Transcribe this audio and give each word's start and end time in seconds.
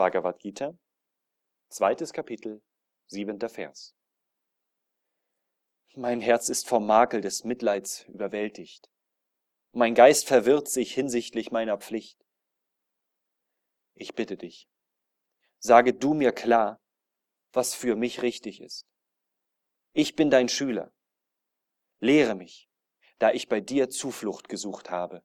Bhagavad 0.00 0.38
Gita, 0.38 0.78
zweites 1.68 2.14
Kapitel, 2.14 2.62
siebenter 3.08 3.50
Vers. 3.50 3.94
Mein 5.94 6.22
Herz 6.22 6.48
ist 6.48 6.66
vom 6.66 6.86
Makel 6.86 7.20
des 7.20 7.44
Mitleids 7.44 8.06
überwältigt. 8.08 8.88
Mein 9.72 9.94
Geist 9.94 10.26
verwirrt 10.26 10.68
sich 10.68 10.94
hinsichtlich 10.94 11.50
meiner 11.50 11.76
Pflicht. 11.76 12.18
Ich 13.92 14.14
bitte 14.14 14.38
dich, 14.38 14.70
sage 15.58 15.92
du 15.92 16.14
mir 16.14 16.32
klar, 16.32 16.80
was 17.52 17.74
für 17.74 17.94
mich 17.94 18.22
richtig 18.22 18.62
ist. 18.62 18.86
Ich 19.92 20.16
bin 20.16 20.30
dein 20.30 20.48
Schüler. 20.48 20.94
Lehre 21.98 22.34
mich, 22.34 22.70
da 23.18 23.32
ich 23.32 23.50
bei 23.50 23.60
dir 23.60 23.90
Zuflucht 23.90 24.48
gesucht 24.48 24.88
habe. 24.88 25.22